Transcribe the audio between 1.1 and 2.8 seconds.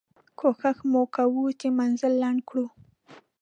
کوه چې مزل لنډ کړو.